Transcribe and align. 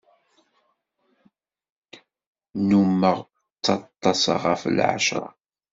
Nnummeɣ 2.59 3.17
ttaḍḍaseɣ 3.55 4.41
ɣef 4.49 4.61
lɛecṛa. 4.77 5.27